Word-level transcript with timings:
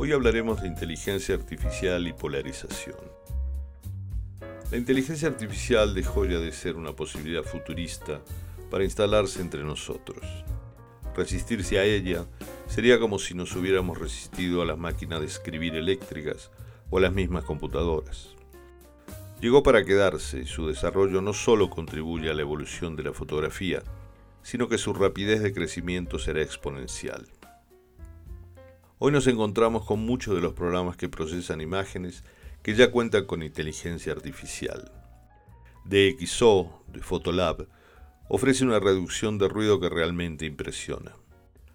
Hoy 0.00 0.12
hablaremos 0.12 0.62
de 0.62 0.68
inteligencia 0.68 1.34
artificial 1.34 2.06
y 2.06 2.12
polarización. 2.12 2.94
La 4.70 4.76
inteligencia 4.76 5.26
artificial 5.26 5.92
dejó 5.92 6.24
ya 6.24 6.38
de 6.38 6.52
ser 6.52 6.76
una 6.76 6.92
posibilidad 6.92 7.42
futurista 7.42 8.20
para 8.70 8.84
instalarse 8.84 9.40
entre 9.40 9.64
nosotros. 9.64 10.24
Resistirse 11.16 11.80
a 11.80 11.84
ella 11.84 12.26
sería 12.68 13.00
como 13.00 13.18
si 13.18 13.34
nos 13.34 13.56
hubiéramos 13.56 13.98
resistido 13.98 14.62
a 14.62 14.66
las 14.66 14.78
máquinas 14.78 15.18
de 15.18 15.26
escribir 15.26 15.74
eléctricas 15.74 16.52
o 16.90 16.98
a 16.98 17.00
las 17.00 17.12
mismas 17.12 17.42
computadoras. 17.42 18.36
Llegó 19.40 19.64
para 19.64 19.84
quedarse 19.84 20.42
y 20.42 20.46
su 20.46 20.68
desarrollo 20.68 21.22
no 21.22 21.32
solo 21.32 21.70
contribuye 21.70 22.30
a 22.30 22.34
la 22.34 22.42
evolución 22.42 22.94
de 22.94 23.02
la 23.02 23.12
fotografía, 23.12 23.82
sino 24.44 24.68
que 24.68 24.78
su 24.78 24.92
rapidez 24.92 25.42
de 25.42 25.52
crecimiento 25.52 26.20
será 26.20 26.40
exponencial. 26.40 27.26
Hoy 29.00 29.12
nos 29.12 29.28
encontramos 29.28 29.84
con 29.84 30.00
muchos 30.00 30.34
de 30.34 30.40
los 30.40 30.54
programas 30.54 30.96
que 30.96 31.08
procesan 31.08 31.60
imágenes 31.60 32.24
que 32.64 32.74
ya 32.74 32.90
cuentan 32.90 33.26
con 33.26 33.44
inteligencia 33.44 34.10
artificial. 34.10 34.90
DxO, 35.84 36.82
de 36.88 37.00
Photolab, 37.00 37.68
ofrece 38.28 38.64
una 38.64 38.80
reducción 38.80 39.38
de 39.38 39.46
ruido 39.46 39.78
que 39.78 39.88
realmente 39.88 40.46
impresiona. 40.46 41.14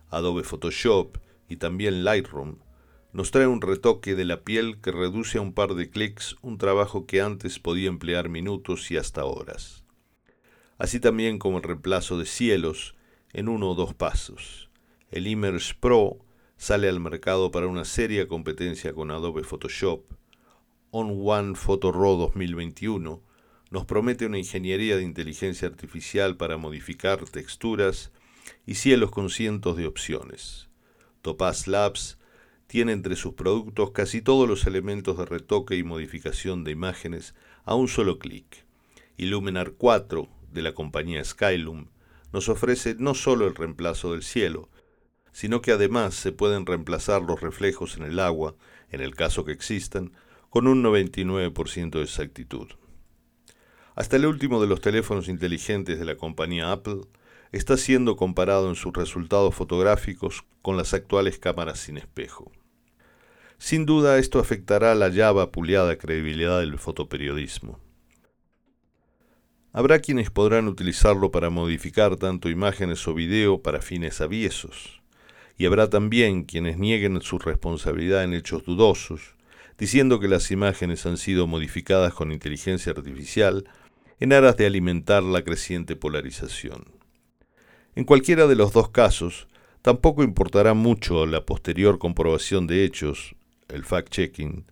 Adobe 0.09 0.43
Photoshop 0.43 1.17
y 1.47 1.55
también 1.55 2.03
Lightroom 2.03 2.57
nos 3.13 3.31
trae 3.31 3.47
un 3.47 3.61
retoque 3.61 4.15
de 4.15 4.25
la 4.25 4.41
piel 4.41 4.81
que 4.81 4.91
reduce 4.91 5.37
a 5.37 5.41
un 5.41 5.53
par 5.53 5.75
de 5.75 5.89
clics 5.89 6.35
un 6.41 6.57
trabajo 6.57 7.05
que 7.05 7.21
antes 7.21 7.57
podía 7.57 7.87
emplear 7.87 8.27
minutos 8.27 8.91
y 8.91 8.97
hasta 8.97 9.23
horas. 9.23 9.85
Así 10.77 10.99
también 10.99 11.39
como 11.39 11.59
el 11.59 11.63
reemplazo 11.63 12.17
de 12.17 12.25
cielos 12.25 12.95
en 13.31 13.47
uno 13.47 13.69
o 13.69 13.75
dos 13.75 13.93
pasos. 13.93 14.69
El 15.09 15.27
Immerse 15.27 15.73
Pro 15.79 16.19
sale 16.63 16.87
al 16.87 17.01
mercado 17.01 17.51
para 17.51 17.67
una 17.67 17.83
seria 17.83 18.29
competencia 18.29 18.93
con 18.93 19.11
Adobe 19.11 19.43
Photoshop. 19.43 20.05
On 20.91 21.21
One 21.21 21.55
Photo 21.55 21.91
Raw 21.91 22.15
2021 22.15 23.21
nos 23.69 23.85
promete 23.85 24.25
una 24.25 24.37
ingeniería 24.37 24.95
de 24.95 25.03
inteligencia 25.03 25.67
artificial 25.67 26.37
para 26.37 26.55
modificar 26.55 27.25
texturas 27.25 28.13
y 28.65 28.75
cielos 28.75 29.11
con 29.11 29.29
cientos 29.29 29.75
de 29.75 29.87
opciones. 29.87 30.69
Topaz 31.21 31.67
Labs 31.67 32.17
tiene 32.67 32.93
entre 32.93 33.17
sus 33.17 33.33
productos 33.33 33.91
casi 33.91 34.21
todos 34.21 34.47
los 34.47 34.65
elementos 34.65 35.17
de 35.17 35.25
retoque 35.25 35.75
y 35.75 35.83
modificación 35.83 36.63
de 36.63 36.71
imágenes 36.71 37.35
a 37.65 37.75
un 37.75 37.89
solo 37.89 38.19
clic. 38.19 38.65
Illuminar 39.17 39.73
4 39.73 40.29
de 40.53 40.61
la 40.61 40.73
compañía 40.73 41.25
Skylum 41.25 41.87
nos 42.31 42.47
ofrece 42.47 42.95
no 42.97 43.15
solo 43.15 43.47
el 43.47 43.55
reemplazo 43.55 44.13
del 44.13 44.23
cielo, 44.23 44.69
sino 45.33 45.61
que 45.61 45.71
además 45.71 46.13
se 46.13 46.31
pueden 46.31 46.65
reemplazar 46.65 47.23
los 47.23 47.41
reflejos 47.41 47.97
en 47.97 48.03
el 48.03 48.19
agua, 48.19 48.55
en 48.91 49.01
el 49.01 49.15
caso 49.15 49.43
que 49.43 49.51
existan, 49.51 50.13
con 50.49 50.67
un 50.67 50.83
99% 50.83 51.89
de 51.89 52.03
exactitud. 52.03 52.67
Hasta 53.95 54.15
el 54.15 54.27
último 54.27 54.61
de 54.61 54.67
los 54.67 54.79
teléfonos 54.79 55.27
inteligentes 55.27 55.99
de 55.99 56.05
la 56.05 56.15
compañía 56.15 56.71
Apple 56.71 57.01
está 57.51 57.77
siendo 57.77 58.15
comparado 58.15 58.69
en 58.69 58.75
sus 58.75 58.93
resultados 58.93 59.53
fotográficos 59.53 60.45
con 60.61 60.77
las 60.77 60.93
actuales 60.93 61.39
cámaras 61.39 61.79
sin 61.79 61.97
espejo. 61.97 62.51
Sin 63.57 63.85
duda 63.85 64.19
esto 64.19 64.39
afectará 64.39 64.93
la 64.93 65.09
ya 65.09 65.31
vapuleada 65.31 65.97
credibilidad 65.97 66.59
del 66.59 66.77
fotoperiodismo. 66.77 67.79
Habrá 69.71 69.99
quienes 69.99 70.29
podrán 70.29 70.67
utilizarlo 70.67 71.31
para 71.31 71.49
modificar 71.49 72.17
tanto 72.17 72.49
imágenes 72.49 73.07
o 73.07 73.15
video 73.15 73.63
para 73.63 73.81
fines 73.81 74.21
aviesos 74.21 75.02
y 75.57 75.65
habrá 75.65 75.89
también 75.89 76.43
quienes 76.43 76.77
nieguen 76.77 77.21
su 77.21 77.37
responsabilidad 77.39 78.23
en 78.23 78.33
hechos 78.33 78.65
dudosos, 78.65 79.35
diciendo 79.77 80.19
que 80.19 80.27
las 80.27 80.51
imágenes 80.51 81.05
han 81.05 81.17
sido 81.17 81.47
modificadas 81.47 82.13
con 82.13 82.31
inteligencia 82.31 82.91
artificial 82.91 83.65
en 84.19 84.33
aras 84.33 84.57
de 84.57 84.65
alimentar 84.65 85.23
la 85.23 85.43
creciente 85.43 85.95
polarización. 85.95 86.85
En 87.95 88.05
cualquiera 88.05 88.47
de 88.47 88.55
los 88.55 88.73
dos 88.73 88.89
casos, 88.89 89.47
tampoco 89.81 90.23
importará 90.23 90.73
mucho 90.73 91.25
la 91.25 91.45
posterior 91.45 91.99
comprobación 91.99 92.65
de 92.67 92.83
hechos, 92.85 93.35
el 93.67 93.83
fact-checking, 93.83 94.65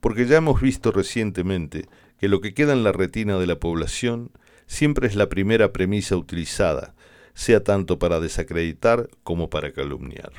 porque 0.00 0.26
ya 0.26 0.36
hemos 0.36 0.60
visto 0.60 0.92
recientemente 0.92 1.86
que 2.18 2.28
lo 2.28 2.40
que 2.40 2.52
queda 2.52 2.74
en 2.74 2.84
la 2.84 2.92
retina 2.92 3.38
de 3.38 3.46
la 3.46 3.58
población 3.58 4.32
siempre 4.66 5.06
es 5.06 5.14
la 5.14 5.28
primera 5.28 5.72
premisa 5.72 6.16
utilizada, 6.16 6.94
sea 7.34 7.62
tanto 7.62 7.98
para 7.98 8.20
desacreditar 8.20 9.08
como 9.22 9.50
para 9.50 9.72
calumniar. 9.72 10.32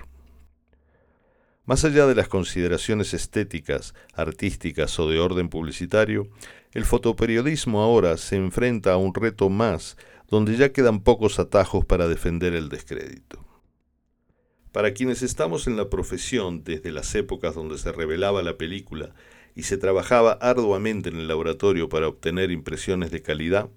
Más 1.65 1.83
allá 1.83 2.05
de 2.05 2.15
las 2.15 2.27
consideraciones 2.27 3.13
estéticas, 3.13 3.95
artísticas 4.13 4.99
o 4.99 5.09
de 5.09 5.19
orden 5.19 5.49
publicitario, 5.49 6.29
el 6.73 6.85
fotoperiodismo 6.85 7.81
ahora 7.81 8.17
se 8.17 8.35
enfrenta 8.35 8.93
a 8.93 8.97
un 8.97 9.13
reto 9.13 9.49
más 9.49 9.97
donde 10.27 10.57
ya 10.57 10.71
quedan 10.71 11.01
pocos 11.01 11.39
atajos 11.39 11.83
para 11.85 12.07
defender 12.07 12.53
el 12.53 12.69
descrédito. 12.69 13.43
Para 14.71 14.93
quienes 14.93 15.21
estamos 15.21 15.67
en 15.67 15.77
la 15.77 15.89
profesión 15.89 16.63
desde 16.63 16.91
las 16.91 17.15
épocas 17.15 17.55
donde 17.55 17.77
se 17.77 17.91
revelaba 17.91 18.43
la 18.43 18.57
película 18.57 19.15
y 19.55 19.63
se 19.63 19.77
trabajaba 19.77 20.33
arduamente 20.33 21.09
en 21.09 21.15
el 21.15 21.27
laboratorio 21.27 21.89
para 21.89 22.07
obtener 22.07 22.51
impresiones 22.51 23.09
de 23.09 23.21
calidad, 23.21 23.69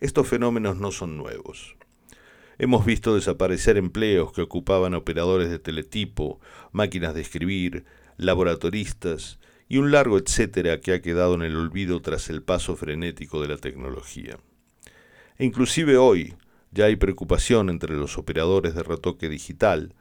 estos 0.00 0.26
fenómenos 0.26 0.76
no 0.76 0.90
son 0.90 1.16
nuevos. 1.16 1.76
Hemos 2.62 2.84
visto 2.84 3.14
desaparecer 3.14 3.78
empleos 3.78 4.32
que 4.32 4.42
ocupaban 4.42 4.92
operadores 4.92 5.48
de 5.48 5.58
teletipo, 5.58 6.40
máquinas 6.72 7.14
de 7.14 7.22
escribir, 7.22 7.86
laboratoristas 8.18 9.38
y 9.66 9.78
un 9.78 9.90
largo 9.90 10.18
etcétera 10.18 10.78
que 10.78 10.92
ha 10.92 11.00
quedado 11.00 11.36
en 11.36 11.40
el 11.40 11.56
olvido 11.56 12.02
tras 12.02 12.28
el 12.28 12.42
paso 12.42 12.76
frenético 12.76 13.40
de 13.40 13.48
la 13.48 13.56
tecnología. 13.56 14.36
E 15.38 15.46
inclusive 15.46 15.96
hoy 15.96 16.34
ya 16.70 16.84
hay 16.84 16.96
preocupación 16.96 17.70
entre 17.70 17.96
los 17.96 18.18
operadores 18.18 18.74
de 18.74 18.82
retoque 18.82 19.30
digital, 19.30 19.94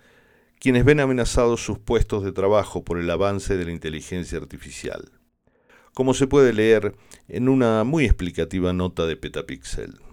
quienes 0.59 0.83
ven 0.83 0.99
amenazados 0.99 1.63
sus 1.63 1.79
puestos 1.79 2.25
de 2.25 2.33
trabajo 2.33 2.83
por 2.83 2.99
el 2.99 3.09
avance 3.09 3.55
de 3.55 3.63
la 3.63 3.71
inteligencia 3.71 4.37
artificial, 4.37 5.13
como 5.93 6.13
se 6.13 6.27
puede 6.27 6.51
leer 6.51 6.93
en 7.29 7.47
una 7.47 7.85
muy 7.85 8.03
explicativa 8.03 8.73
nota 8.73 9.07
de 9.07 9.15
Petapixel. 9.15 10.08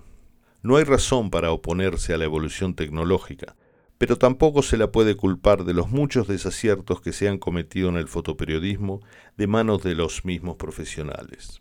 No 0.66 0.78
hay 0.78 0.82
razón 0.82 1.30
para 1.30 1.52
oponerse 1.52 2.12
a 2.12 2.18
la 2.18 2.24
evolución 2.24 2.74
tecnológica, 2.74 3.54
pero 3.98 4.18
tampoco 4.18 4.62
se 4.62 4.76
la 4.76 4.90
puede 4.90 5.14
culpar 5.14 5.62
de 5.64 5.72
los 5.72 5.90
muchos 5.92 6.26
desaciertos 6.26 7.00
que 7.00 7.12
se 7.12 7.28
han 7.28 7.38
cometido 7.38 7.88
en 7.88 7.94
el 7.94 8.08
fotoperiodismo 8.08 9.00
de 9.36 9.46
manos 9.46 9.84
de 9.84 9.94
los 9.94 10.24
mismos 10.24 10.56
profesionales. 10.56 11.60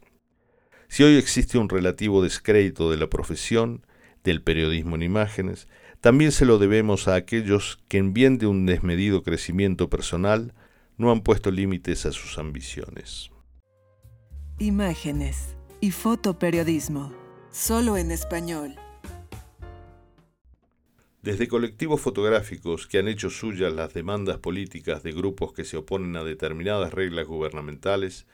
Si 0.87 1.03
hoy 1.03 1.17
existe 1.17 1.59
un 1.59 1.69
relativo 1.69 2.23
descrédito 2.23 2.89
de 2.89 2.97
la 2.97 3.07
profesión, 3.07 3.85
del 4.23 4.41
periodismo 4.41 4.95
en 4.95 5.03
imágenes, 5.03 5.67
también 6.01 6.31
se 6.31 6.45
lo 6.45 6.57
debemos 6.57 7.07
a 7.07 7.13
aquellos 7.13 7.77
que 7.87 7.99
en 7.99 8.11
bien 8.11 8.39
de 8.39 8.47
un 8.47 8.65
desmedido 8.65 9.21
crecimiento 9.21 9.87
personal 9.87 10.55
no 10.97 11.11
han 11.11 11.21
puesto 11.21 11.51
límites 11.51 12.07
a 12.07 12.11
sus 12.11 12.39
ambiciones. 12.39 13.29
Imágenes 14.57 15.55
y 15.79 15.91
fotoperiodismo, 15.91 17.13
solo 17.51 17.97
en 17.97 18.09
español. 18.09 18.79
Desde 21.25 21.47
colectivos 21.47 22.01
fotográficos 22.01 22.85
que 22.85 22.99
han 22.99 23.07
hecho 23.07 23.31
suyas 23.31 23.73
las 23.73 23.95
demandas 23.95 24.37
políticas 24.37 25.01
de 25.01 25.11
grupos 25.11 25.53
que 25.53 25.63
se 25.63 25.75
oponen 25.75 26.15
a 26.17 26.23
determinadas 26.23 26.93
reglas 26.93 27.25
gubernamentales, 27.25 28.27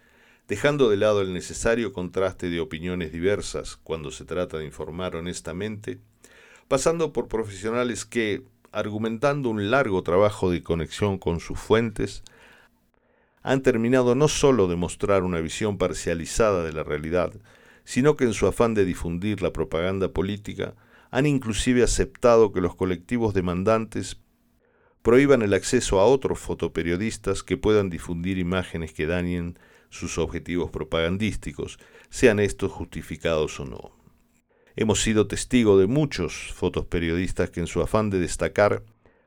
dejando 0.50 0.90
de 0.90 0.98
lado 0.98 1.22
el 1.22 1.32
necesario 1.32 1.94
contraste 1.94 2.50
de 2.50 2.60
opiniones 2.60 3.14
diversas 3.14 3.78
cuando 3.78 4.12
se 4.12 4.26
trata 4.26 4.58
de 4.58 4.66
informar 4.66 5.16
honestamente, 5.16 6.00
pasando 6.68 7.14
por 7.14 7.30
profesionales 7.30 8.04
que, 8.04 8.44
argumentando 8.74 9.48
un 9.48 9.72
largo 9.72 10.04
trabajo 10.04 10.52
de 10.52 10.62
conexión 10.62 11.18
con 11.18 11.40
sus 11.40 11.58
fuentes, 11.58 12.24
han 13.42 13.62
terminado 13.62 14.16
no 14.16 14.28
sólo 14.28 14.68
de 14.68 14.76
mostrar 14.76 15.24
una 15.24 15.40
visión 15.40 15.78
parcializada 15.78 16.66
de 16.66 16.74
la 16.74 16.84
realidad, 16.84 17.32
sino 17.86 18.18
que 18.18 18.26
en 18.26 18.34
su 18.34 18.48
afán 18.48 18.74
de 18.74 18.84
difundir 18.84 19.42
la 19.42 19.54
propaganda 19.54 20.10
política, 20.10 20.76
han 21.12 21.26
inclusive 21.26 21.84
aceptado 21.84 22.52
que 22.52 22.62
los 22.62 22.76
colectivos 22.76 23.34
demandantes 23.34 24.18
prohíban 25.02 25.42
el 25.42 25.54
acceso 25.54 26.00
a 26.00 26.06
otros 26.06 26.40
fotoperiodistas 26.40 27.44
que 27.44 27.58
puedan 27.58 27.90
difundir 27.90 28.38
imágenes 28.38 28.94
que 28.94 29.08
dañen 29.08 29.60
sus 29.90 30.18
objetivos 30.18 30.72
propagandísticos, 30.72 31.80
sean 32.10 32.40
estos 32.40 32.72
justificados 32.72 33.60
o 33.60 33.66
no. 33.66 33.92
Hemos 34.76 35.02
sido 35.02 35.28
testigo 35.28 35.78
de 35.78 35.88
muchos 35.88 36.54
fotoperiodistas 36.54 37.50
que 37.50 37.60
en 37.60 37.68
su 37.68 37.82
afán 37.82 38.10
de 38.10 38.20
destacar 38.20 38.84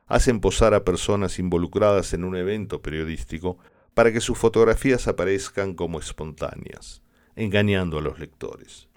hacen 0.07 0.39
posar 0.39 0.73
a 0.73 0.83
personas 0.83 1.37
involucradas 1.37 2.13
en 2.13 2.23
un 2.23 2.35
evento 2.35 2.81
periodístico 2.81 3.59
para 3.93 4.11
que 4.11 4.21
sus 4.21 4.37
fotografías 4.37 5.07
aparezcan 5.07 5.75
como 5.75 5.99
espontáneas, 5.99 7.03
engañando 7.35 7.99
a 7.99 8.01
los 8.01 8.17
lectores. 8.17 8.87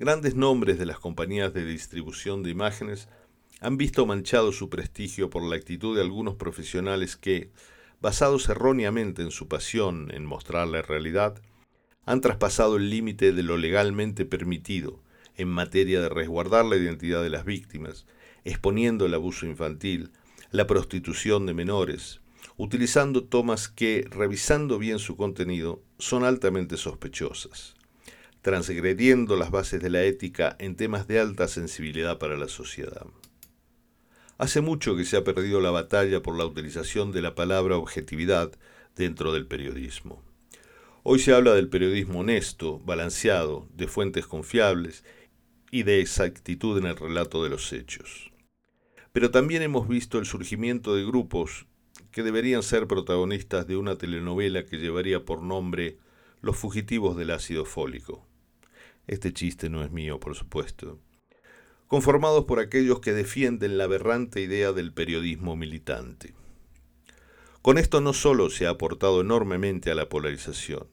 Grandes 0.00 0.36
nombres 0.36 0.78
de 0.78 0.86
las 0.86 1.00
compañías 1.00 1.52
de 1.52 1.64
distribución 1.64 2.44
de 2.44 2.50
imágenes 2.50 3.08
han 3.60 3.76
visto 3.76 4.06
manchado 4.06 4.52
su 4.52 4.70
prestigio 4.70 5.28
por 5.28 5.42
la 5.42 5.56
actitud 5.56 5.96
de 5.96 6.02
algunos 6.02 6.36
profesionales 6.36 7.16
que, 7.16 7.50
basados 8.00 8.48
erróneamente 8.48 9.22
en 9.22 9.32
su 9.32 9.48
pasión 9.48 10.12
en 10.14 10.24
mostrar 10.24 10.68
la 10.68 10.82
realidad, 10.82 11.42
han 12.06 12.20
traspasado 12.20 12.76
el 12.76 12.90
límite 12.90 13.32
de 13.32 13.42
lo 13.42 13.56
legalmente 13.56 14.24
permitido 14.24 15.02
en 15.34 15.48
materia 15.48 16.00
de 16.00 16.08
resguardar 16.08 16.64
la 16.64 16.76
identidad 16.76 17.20
de 17.20 17.30
las 17.30 17.44
víctimas, 17.44 18.06
exponiendo 18.44 19.04
el 19.04 19.14
abuso 19.14 19.46
infantil, 19.46 20.12
la 20.52 20.68
prostitución 20.68 21.44
de 21.44 21.54
menores, 21.54 22.20
utilizando 22.56 23.24
tomas 23.24 23.66
que, 23.66 24.06
revisando 24.08 24.78
bien 24.78 25.00
su 25.00 25.16
contenido, 25.16 25.82
son 25.98 26.22
altamente 26.22 26.76
sospechosas, 26.76 27.74
transgrediendo 28.48 29.36
las 29.36 29.50
bases 29.50 29.78
de 29.82 29.90
la 29.90 30.04
ética 30.04 30.56
en 30.58 30.74
temas 30.74 31.06
de 31.06 31.20
alta 31.20 31.48
sensibilidad 31.48 32.16
para 32.16 32.38
la 32.38 32.48
sociedad. 32.48 33.04
Hace 34.38 34.62
mucho 34.62 34.96
que 34.96 35.04
se 35.04 35.18
ha 35.18 35.22
perdido 35.22 35.60
la 35.60 35.70
batalla 35.70 36.22
por 36.22 36.34
la 36.38 36.46
utilización 36.46 37.12
de 37.12 37.20
la 37.20 37.34
palabra 37.34 37.76
objetividad 37.76 38.50
dentro 38.96 39.34
del 39.34 39.46
periodismo. 39.46 40.22
Hoy 41.02 41.18
se 41.18 41.34
habla 41.34 41.52
del 41.52 41.68
periodismo 41.68 42.20
honesto, 42.20 42.78
balanceado, 42.78 43.68
de 43.74 43.86
fuentes 43.86 44.26
confiables 44.26 45.04
y 45.70 45.82
de 45.82 46.00
exactitud 46.00 46.78
en 46.78 46.86
el 46.86 46.96
relato 46.96 47.44
de 47.44 47.50
los 47.50 47.70
hechos. 47.74 48.32
Pero 49.12 49.30
también 49.30 49.60
hemos 49.60 49.86
visto 49.86 50.18
el 50.18 50.24
surgimiento 50.24 50.96
de 50.96 51.04
grupos 51.04 51.66
que 52.12 52.22
deberían 52.22 52.62
ser 52.62 52.86
protagonistas 52.86 53.66
de 53.66 53.76
una 53.76 53.98
telenovela 53.98 54.64
que 54.64 54.78
llevaría 54.78 55.26
por 55.26 55.42
nombre 55.42 55.98
Los 56.40 56.56
fugitivos 56.56 57.14
del 57.14 57.32
ácido 57.32 57.66
fólico. 57.66 58.27
Este 59.08 59.32
chiste 59.32 59.68
no 59.68 59.82
es 59.82 59.90
mío, 59.90 60.20
por 60.20 60.36
supuesto 60.36 61.00
conformados 61.88 62.44
por 62.44 62.60
aquellos 62.60 63.00
que 63.00 63.14
defienden 63.14 63.78
la 63.78 63.84
aberrante 63.84 64.42
idea 64.42 64.72
del 64.72 64.92
periodismo 64.92 65.56
militante. 65.56 66.34
Con 67.62 67.78
esto 67.78 68.00
no 68.00 68.12
solo 68.12 68.50
se 68.50 68.66
ha 68.66 68.70
aportado 68.70 69.22
enormemente 69.22 69.90
a 69.90 69.94
la 69.94 70.08
polarización, 70.08 70.86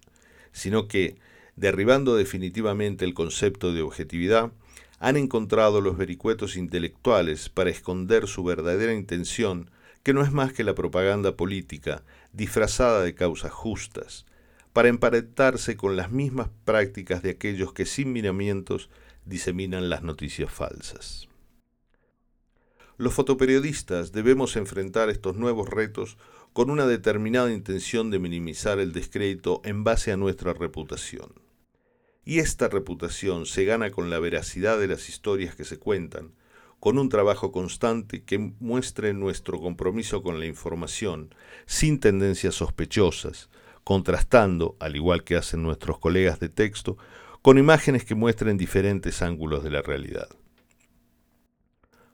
sino 0.54 0.88
que, 0.88 1.18
derribando 1.58 2.16
definitivamente 2.16 3.06
el 3.06 3.14
concepto 3.14 3.74
de 3.74 3.82
objetividad, 3.82 4.52
han 5.00 5.18
encontrado 5.18 5.82
los 5.82 5.98
vericuetos 5.98 6.56
intelectuales 6.56 7.50
para 7.50 7.70
esconder 7.70 8.28
su 8.28 8.44
verdadera 8.46 8.94
intención, 8.94 9.70
que 10.02 10.14
no 10.14 10.24
es 10.24 10.32
más 10.32 10.54
que 10.54 10.64
la 10.64 10.76
propaganda 10.76 11.36
política 11.36 12.04
disfrazada 12.32 13.04
de 13.04 13.16
causas 13.16 13.52
justas, 13.52 14.26
para 14.76 14.90
emparentarse 14.90 15.78
con 15.78 15.96
las 15.96 16.12
mismas 16.12 16.50
prácticas 16.66 17.24
de 17.24 17.30
aquellos 17.30 17.72
que 17.72 17.86
sin 17.86 18.12
miramientos 18.12 18.90
diseminan 19.24 19.90
las 19.90 20.04
noticias 20.04 20.52
falsas. 20.52 21.30
Los 22.98 23.14
fotoperiodistas 23.14 24.12
debemos 24.12 24.58
enfrentar 24.58 25.10
estos 25.10 25.38
nuevos 25.38 25.70
retos 25.70 26.18
con 26.52 26.70
una 26.70 26.88
determinada 26.88 27.54
intención 27.54 28.12
de 28.12 28.20
minimizar 28.20 28.80
el 28.80 28.92
descrédito 28.92 29.62
en 29.64 29.86
base 29.86 30.12
a 30.12 30.18
nuestra 30.18 30.52
reputación. 30.52 31.32
Y 32.26 32.40
esta 32.40 32.68
reputación 32.68 33.46
se 33.46 33.64
gana 33.64 33.92
con 33.92 34.10
la 34.10 34.20
veracidad 34.20 34.78
de 34.78 34.88
las 34.88 35.08
historias 35.08 35.56
que 35.56 35.64
se 35.64 35.80
cuentan, 35.80 36.34
con 36.82 36.98
un 36.98 37.08
trabajo 37.08 37.54
constante 37.54 38.26
que 38.26 38.40
muestre 38.40 39.14
nuestro 39.14 39.58
compromiso 39.62 40.22
con 40.22 40.38
la 40.38 40.48
información, 40.48 41.34
sin 41.66 42.02
tendencias 42.02 42.56
sospechosas, 42.56 43.50
contrastando, 43.86 44.76
al 44.80 44.96
igual 44.96 45.24
que 45.24 45.38
hacen 45.38 45.62
nuestros 45.64 46.00
colegas 46.00 46.40
de 46.40 46.50
texto, 46.50 46.98
con 47.44 47.60
imágenes 47.60 48.04
que 48.04 48.16
muestren 48.16 48.58
diferentes 48.58 49.22
ángulos 49.22 49.64
de 49.64 49.70
la 49.70 49.84
realidad. 49.84 50.28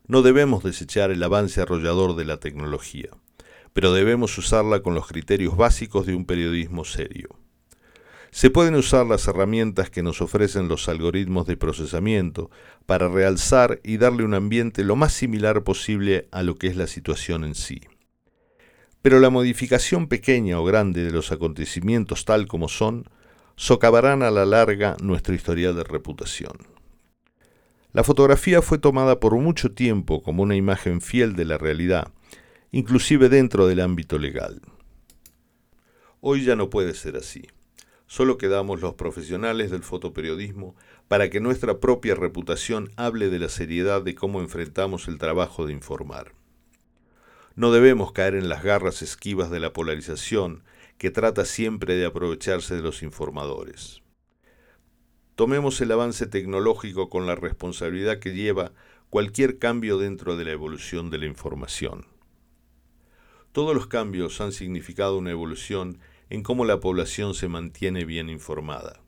No 0.05 0.21
debemos 0.21 0.65
desechar 0.65 1.11
el 1.11 1.23
avance 1.23 1.61
arrollador 1.61 2.17
de 2.17 2.25
la 2.25 2.41
tecnología, 2.41 3.09
pero 3.71 3.93
debemos 3.93 4.37
usarla 4.37 4.81
con 4.81 4.93
los 4.95 5.07
criterios 5.07 5.55
básicos 5.55 6.05
de 6.05 6.13
un 6.13 6.25
periodismo 6.25 6.83
serio. 6.83 7.29
Se 8.31 8.49
pueden 8.49 8.75
usar 8.75 9.05
las 9.05 9.25
herramientas 9.29 9.89
que 9.89 10.03
nos 10.03 10.21
ofrecen 10.21 10.67
los 10.67 10.89
algoritmos 10.89 11.47
de 11.47 11.55
procesamiento 11.55 12.51
para 12.85 13.07
realzar 13.07 13.79
y 13.85 13.95
darle 13.95 14.25
un 14.25 14.33
ambiente 14.33 14.83
lo 14.83 14.97
más 14.97 15.13
similar 15.13 15.63
posible 15.63 16.27
a 16.31 16.43
lo 16.43 16.55
que 16.55 16.67
es 16.67 16.75
la 16.75 16.87
situación 16.87 17.45
en 17.45 17.55
sí. 17.55 17.79
Pero 19.01 19.19
la 19.19 19.29
modificación 19.29 20.07
pequeña 20.07 20.59
o 20.59 20.65
grande 20.65 21.03
de 21.03 21.11
los 21.11 21.31
acontecimientos 21.31 22.25
tal 22.25 22.47
como 22.47 22.67
son 22.67 23.05
socavarán 23.55 24.23
a 24.23 24.31
la 24.31 24.45
larga 24.45 24.95
nuestro 25.01 25.33
historial 25.33 25.75
de 25.75 25.83
reputación. 25.83 26.57
La 27.93 28.03
fotografía 28.03 28.61
fue 28.61 28.77
tomada 28.77 29.19
por 29.19 29.35
mucho 29.35 29.73
tiempo 29.73 30.23
como 30.23 30.43
una 30.43 30.55
imagen 30.55 31.01
fiel 31.01 31.35
de 31.35 31.45
la 31.45 31.57
realidad, 31.57 32.11
inclusive 32.71 33.27
dentro 33.27 33.67
del 33.67 33.81
ámbito 33.81 34.17
legal. 34.17 34.61
Hoy 36.21 36.45
ya 36.45 36.55
no 36.55 36.69
puede 36.69 36.93
ser 36.93 37.17
así. 37.17 37.47
Solo 38.07 38.37
quedamos 38.37 38.81
los 38.81 38.93
profesionales 38.93 39.71
del 39.71 39.83
fotoperiodismo 39.83 40.75
para 41.07 41.29
que 41.29 41.39
nuestra 41.39 41.79
propia 41.79 42.13
reputación 42.15 42.91
hable 42.95 43.29
de 43.29 43.39
la 43.39 43.49
seriedad 43.49 44.01
de 44.01 44.15
cómo 44.15 44.41
enfrentamos 44.41 45.07
el 45.07 45.17
trabajo 45.17 45.65
de 45.65 45.73
informar. 45.73 46.33
No 47.55 47.71
debemos 47.71 48.11
caer 48.11 48.35
en 48.35 48.49
las 48.49 48.63
garras 48.63 49.01
esquivas 49.01 49.51
de 49.51 49.59
la 49.59 49.73
polarización 49.73 50.63
que 50.97 51.11
trata 51.11 51.45
siempre 51.45 51.95
de 51.95 52.05
aprovecharse 52.05 52.75
de 52.75 52.81
los 52.81 53.03
informadores. 53.03 54.01
Tomemos 55.35 55.81
el 55.81 55.91
avance 55.91 56.27
tecnológico 56.27 57.09
con 57.09 57.25
la 57.25 57.35
responsabilidad 57.35 58.19
que 58.19 58.33
lleva 58.33 58.73
cualquier 59.09 59.59
cambio 59.59 59.97
dentro 59.97 60.37
de 60.37 60.45
la 60.45 60.51
evolución 60.51 61.09
de 61.09 61.17
la 61.17 61.25
información. 61.25 62.05
Todos 63.51 63.75
los 63.75 63.87
cambios 63.87 64.39
han 64.39 64.53
significado 64.53 65.17
una 65.17 65.31
evolución 65.31 65.99
en 66.29 66.43
cómo 66.43 66.63
la 66.63 66.79
población 66.79 67.33
se 67.33 67.49
mantiene 67.49 68.05
bien 68.05 68.29
informada. 68.29 69.01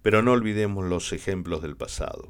Pero 0.00 0.22
no 0.22 0.32
olvidemos 0.32 0.86
los 0.86 1.12
ejemplos 1.12 1.60
del 1.60 1.76
pasado. 1.76 2.28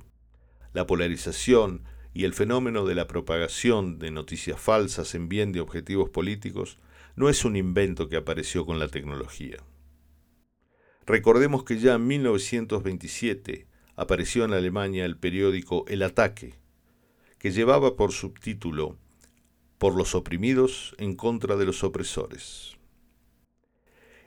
La 0.73 0.87
polarización 0.87 1.85
y 2.15 2.25
el 2.25 2.33
fenómeno 2.33 2.87
de 2.87 2.95
la 2.95 3.09
propagación 3.09 3.99
de 3.99 4.13
noticias 4.13 4.61
falsas 4.61 5.17
en 5.17 5.29
bien 5.29 5.51
de 5.51 5.61
objetivos 5.61 6.09
políticos 6.11 6.79
no 7.17 7.29
es 7.29 7.45
un 7.45 7.57
invento 7.57 8.09
que 8.09 8.17
apareció 8.17 8.65
con 8.65 8.79
la 8.79 8.89
tecnología. 8.89 9.57
Recordemos 11.07 11.65
que 11.65 11.79
ya 11.79 11.95
en 11.95 12.07
1927 12.07 13.67
apareció 13.97 14.45
en 14.45 14.53
Alemania 14.53 15.05
el 15.05 15.19
periódico 15.19 15.85
El 15.89 16.03
Ataque, 16.03 16.55
que 17.39 17.51
llevaba 17.51 17.97
por 17.97 18.13
subtítulo 18.13 18.97
Por 19.79 19.97
los 19.97 20.15
oprimidos 20.15 20.95
en 20.99 21.17
contra 21.17 21.57
de 21.57 21.67
los 21.67 21.83
opresores. 21.83 22.77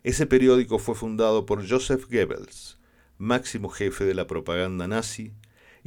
Ese 0.03 0.27
periódico 0.27 0.77
fue 0.77 0.93
fundado 0.93 1.45
por 1.45 1.67
Joseph 1.67 2.05
Goebbels, 2.11 2.77
máximo 3.17 3.69
jefe 3.69 4.03
de 4.05 4.13
la 4.13 4.27
propaganda 4.27 4.87
nazi, 4.87 5.33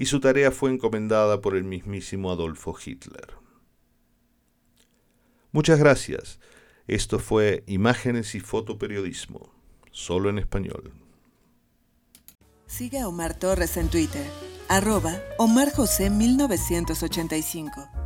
y 0.01 0.07
su 0.07 0.19
tarea 0.19 0.51
fue 0.51 0.71
encomendada 0.71 1.43
por 1.43 1.55
el 1.55 1.65
mismísimo 1.65 2.31
Adolfo 2.31 2.75
Hitler. 2.75 3.35
Muchas 5.53 5.79
gracias. 5.79 6.41
Esto 6.87 7.19
fue 7.19 7.65
Imágenes 7.67 8.35
y 8.35 8.41
Fotoperiodismo, 8.41 9.53
solo 9.91 10.31
en 10.31 10.39
español. 10.39 10.95
Sigue 12.67 13.01
a 13.01 13.09
Omar 13.09 13.39
Torres 13.39 13.77
en 13.77 13.91
Twitter, 13.91 14.27
arroba 14.71 15.21
Omar 15.37 15.71
José 15.71 16.09
1985. 16.09 18.00